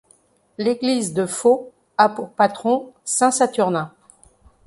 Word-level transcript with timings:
L’église 0.57 1.13
de 1.13 1.27
Faux 1.27 1.71
a 1.99 2.09
pour 2.09 2.31
patron 2.31 2.91
saint 3.05 3.29
Saturnin. 3.29 3.93